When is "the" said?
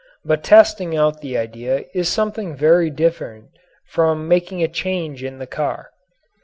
1.21-1.37, 5.37-5.45